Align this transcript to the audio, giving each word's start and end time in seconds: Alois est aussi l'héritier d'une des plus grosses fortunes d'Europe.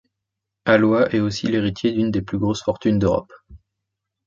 Alois 0.65 1.13
est 1.15 1.19
aussi 1.19 1.45
l'héritier 1.45 1.91
d'une 1.91 2.09
des 2.09 2.23
plus 2.23 2.39
grosses 2.39 2.63
fortunes 2.63 2.97
d'Europe. 2.97 3.31